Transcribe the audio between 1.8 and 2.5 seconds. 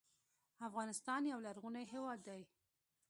هېواد دی